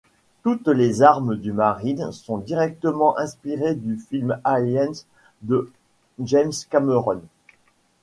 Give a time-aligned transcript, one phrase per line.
[0.41, 4.93] Toutes les armes du marine sont directement inspirées du film Aliens
[5.43, 5.71] de
[6.23, 7.21] James Cameron.